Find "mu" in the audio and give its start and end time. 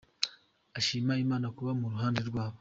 1.79-1.87